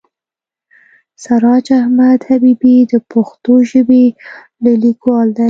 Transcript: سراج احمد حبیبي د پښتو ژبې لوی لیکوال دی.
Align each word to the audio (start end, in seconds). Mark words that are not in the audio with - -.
سراج 1.23 1.67
احمد 1.81 2.19
حبیبي 2.29 2.75
د 2.91 2.93
پښتو 3.11 3.53
ژبې 3.71 4.05
لوی 4.63 4.77
لیکوال 4.85 5.27
دی. 5.35 5.39